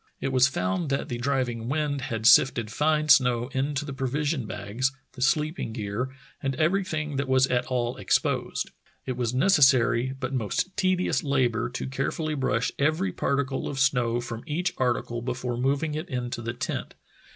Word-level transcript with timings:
It 0.19 0.29
was 0.29 0.47
found 0.47 0.89
that 0.89 1.09
the 1.09 1.19
driving 1.19 1.69
wind 1.69 2.01
had 2.01 2.25
sifted 2.25 2.71
fine 2.71 3.07
snow 3.09 3.49
into 3.49 3.85
the 3.85 3.93
pro 3.93 4.07
vision 4.07 4.47
bags, 4.47 4.91
the 5.11 5.21
sleeping 5.21 5.73
gear, 5.73 6.09
and 6.41 6.55
everything 6.55 7.17
that 7.17 7.27
was 7.27 7.45
at 7.45 7.67
all 7.67 7.97
exposed. 7.97 8.71
It 9.05 9.15
was 9.15 9.31
a 9.33 9.37
necessary 9.37 10.11
but 10.19 10.33
most 10.33 10.75
tedious 10.75 11.23
labor 11.23 11.69
to 11.69 11.85
carefully 11.85 12.33
brush 12.33 12.71
every 12.79 13.11
particle 13.11 13.67
of 13.67 13.77
snow 13.77 14.19
from 14.19 14.41
each 14.47 14.73
article 14.79 15.21
before 15.21 15.55
moving 15.55 15.93
it 15.93 16.09
into 16.09 16.41
the 16.41 16.53
tent. 16.53 16.95